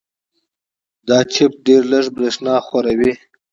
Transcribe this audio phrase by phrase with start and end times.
[1.07, 3.11] دا چپ ډېره لږه برېښنا خوري.